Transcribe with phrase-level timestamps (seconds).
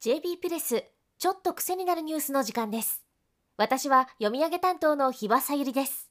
[0.00, 0.82] JB プレス
[1.18, 3.04] ちょっと癖になるニュースの時間です。
[3.56, 6.10] 私は読み上げ担当の日和さゆりです。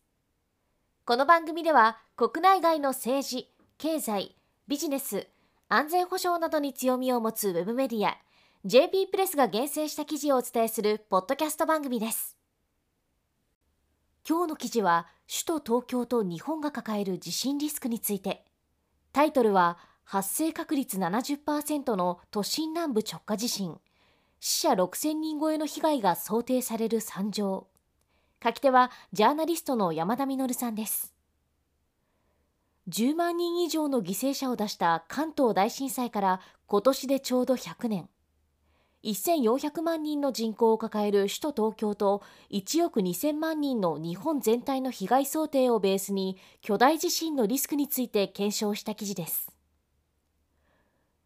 [1.04, 4.38] この番組では国内外の政治経済
[4.70, 5.28] ビジネス
[5.68, 8.18] 安全保障などに強みを持つウェブメディア
[8.66, 12.38] JB プレスが厳選した記事をお伝えするポッドキャスト番組です。
[14.26, 18.44] 今日の記事は首都東京と日本が抱える地震リスクについて。
[19.14, 23.78] タイトルは発生確率70%の都心南部直下地震。
[24.40, 27.68] 死者6000人超えの被害が想定される惨状。
[28.44, 31.14] 書き手はジャーナリストの山田実さんです。
[32.88, 38.10] 10万人以上の犠牲者を出した関東大震災から今年でちょうど100年。
[39.04, 42.22] 1400万人の人口を抱える首都東京と
[42.52, 49.52] 1億2000万人の日本全体の被害想定をベースに巨大地震のリスクについて検証した記事です。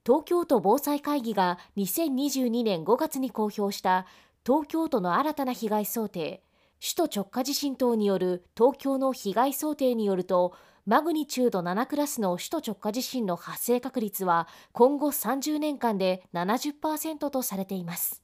[0.05, 4.05] 東京都防災会議が2022年5月に公表した
[4.45, 6.43] 東京都の新たな被害想定
[6.81, 10.53] 首都直下地震等による東京の被害想定によると
[10.86, 18.22] マグニチュード7クラスの首都直下地震の発生確率は今後30年間で70%とされています。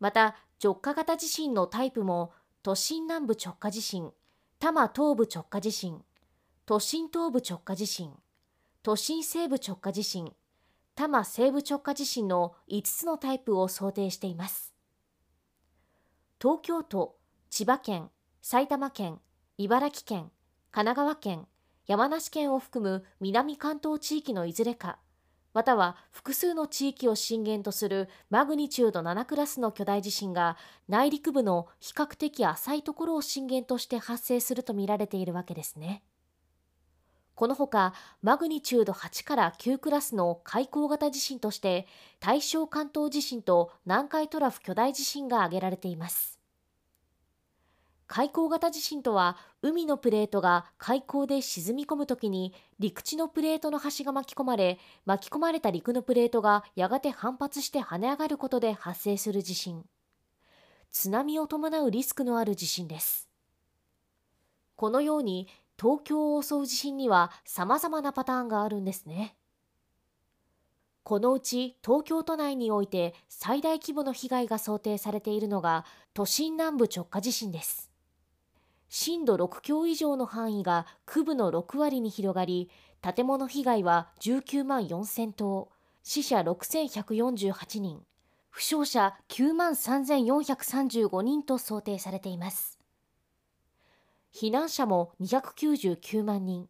[0.00, 4.12] また直下型地震のタイプも都心南部直下地震
[4.58, 6.02] 多摩東部直下地震
[6.66, 8.12] 都心東部直下地震
[8.82, 10.34] 都心西部直下地震
[10.94, 14.74] 多摩西部直下地震の5つのタイプを想定しています。
[16.38, 17.16] 東京都
[17.48, 18.10] 千葉県
[18.42, 19.18] 埼玉県
[19.56, 20.30] 茨城県
[20.72, 21.46] 神奈川県
[21.88, 24.98] 山梨県を含む南関東地域のいずれか
[25.52, 30.56] または複数の地域を震源とするマグニチュード7クラスの巨大地震が
[30.88, 36.04] 内陸部の比較的浅いところを震源として発生するとみられているわけですね。
[37.34, 41.88] このほかマグニチュード8から9クラスの海溝型地震として
[42.20, 46.29] 大正関東地震と南海トラフ巨大地震が挙げられています
[48.12, 59.84] 海溝型地震とは海のプレートが海溝で沈み込むときに陸地のプレートの端が巻き込まれ巻き込まれた陸のプレートがやがて反発して跳ね上がることで発生する地震
[60.90, 63.28] 津波を伴うリスクのある地震です
[64.74, 65.46] このように
[65.80, 69.36] 東京を襲う地震には様々なパターンがあるんですね。
[71.04, 77.89] このうち東京都内において最大規模の被害が想定されているのが都心南部直下地震です。
[78.92, 82.68] 震度6強以上の範囲が区部の6割に広がり、
[83.00, 85.70] 建物被害は19万4000棟、
[86.02, 88.02] 死者6148人、
[88.50, 92.80] 負傷者9万3435人と想定されています。
[94.34, 96.68] 避難者も299万人、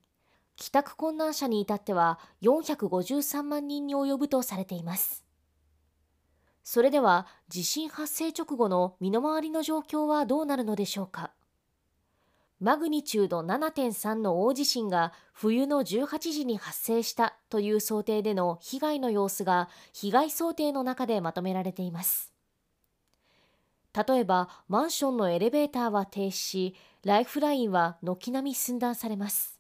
[0.57, 5.25] 帰宅困難者に至っては453万人に及ぶとされています。
[6.63, 11.33] それでは地震発生直後の身の回りの状況はどうなるのでしょうか。
[12.61, 22.31] マグニチュード7.3の大地震が冬の18時に発生したという想定での被害の様子が被害想定の中でまとめられています。
[23.93, 29.59] 例えばマンションのエレベーターは停止しライフラインは軒並み寸断されます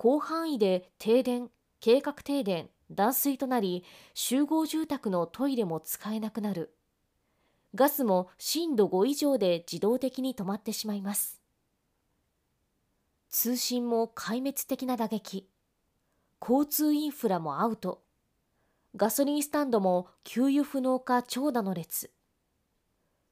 [0.00, 1.48] 広範囲で停電
[1.80, 6.75] 計画停電断水となり集合住宅のトイレも使えなくなる
[7.76, 11.40] ガスも震度5以上で自動的に止まってしまいます。
[13.28, 15.46] 通信も壊滅的な打撃。
[16.40, 18.02] 交通インフラもアウト。
[18.96, 22.10] ガソリンスタンドも給油不能か長蛇の列。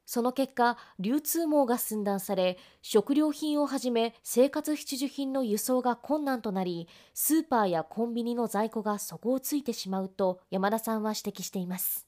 [0.05, 12.04] その結果、流通網が寸断され、食料品をはじめ生活必需品の輸送が困難となり、スーパーやコンビニの在庫が底をついてしまうと山田さんは指摘しています。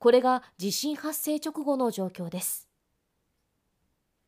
[0.00, 2.68] これが地震発生直後の状況です。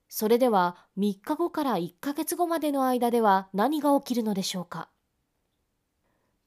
[0.09, 4.88] それでは3日後から1ヶ月後までの間では何が起きるのでしょうか。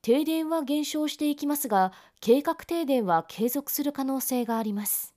[0.02, 1.92] 停電は減少していきますが、
[2.22, 5.16] 計画停電は継続する可能性があります。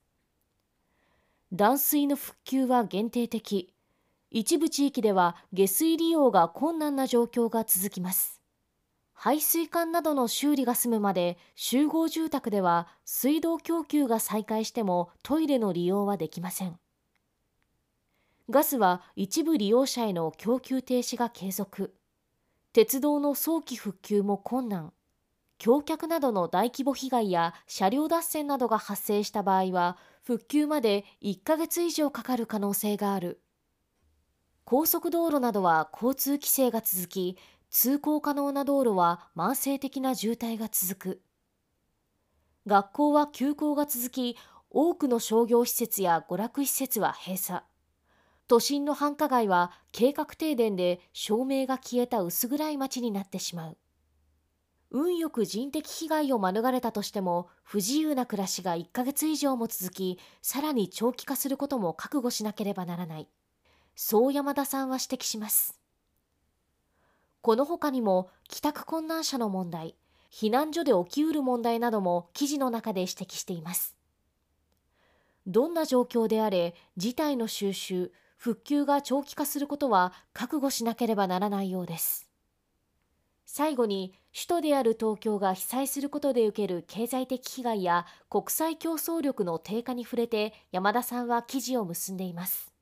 [1.53, 3.73] 断水の復旧は限定的
[4.31, 8.38] 一部地域では下水利用が困難な状況が続きます
[9.21, 16.79] 排水管などの修理が済むまで集合住宅では水道供給が再開してもトイレの利用はできません。
[18.49, 21.97] ガスは一部利用者への供給停止が継続。
[22.73, 24.93] 鉄道の早期復旧も困難。
[25.59, 33.41] 橋脚などの大規模被害や車両脱線などが発生した場合は復旧まで1ヶ月以上かかる可能性がある。
[34.65, 37.39] 高速道路などは交通規制が続き
[37.71, 41.23] 通行可能な道路は慢性的な渋滞が続く。
[42.67, 44.37] 学校は休校が続き
[44.71, 47.63] 多くの商業施設や娯楽施設は閉鎖。
[48.47, 53.79] 都心の繁華街は計画停電で照明が消えた薄暗い街になってしまう。
[54.91, 63.29] 運よく人的被害を免れたとしても不自由な暮らしが1ヶ月以上も続きさらに長期化することも覚悟しなければならない。
[63.95, 65.79] そう山田さんは指摘します。
[67.49, 69.95] この他にも帰宅困難者の問題
[70.31, 73.97] 避難所で起きうる問題なども記事の中で指摘しています。
[75.47, 82.29] どんな状況であれ事態の収集復旧が長期化することは覚悟しなければならないようです。
[83.47, 92.78] 最後に首都である東京が被災することで受ける経済的被害や国際競争力の低下に触れて山田さんは記事を結んでいます。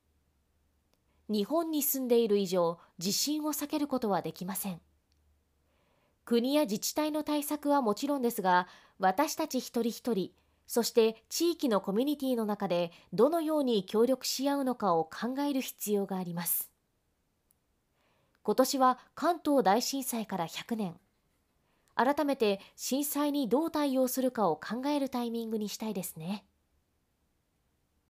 [1.28, 4.80] 日本に住んでいる以上地震を避けることはできません。
[6.24, 8.66] 国や自治体の対策はもちろんですが
[8.98, 10.32] 私たち一人一人
[10.66, 16.70] そして地域のコミュニティの中でどのように協力し合うのかを考える必要があります。
[18.42, 20.96] 今年は関東大震災から100年。
[21.94, 26.44] 改めて震災にどう対応するかを考えるタイミングにしたいですね。